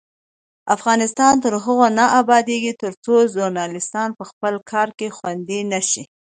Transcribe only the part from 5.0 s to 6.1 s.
خوندي نشي.